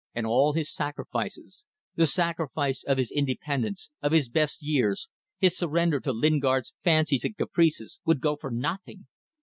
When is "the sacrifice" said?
1.93-2.83